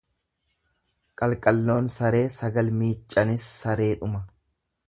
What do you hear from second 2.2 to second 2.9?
sagal